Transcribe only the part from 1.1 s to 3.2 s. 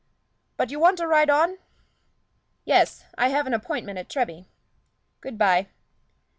on?" "Yes;